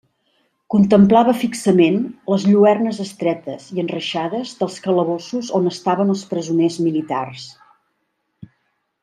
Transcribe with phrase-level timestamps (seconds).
[0.75, 1.99] Contemplava fixament
[2.33, 7.47] les lluernes estretes i enreixades dels calabossos on estaven els presoners militars.